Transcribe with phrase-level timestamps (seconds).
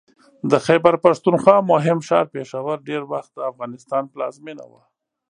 [0.51, 4.81] د خیبر پښتونخوا مهم ښار پېښور ډېر وخت د افغانستان پلازمېنه وه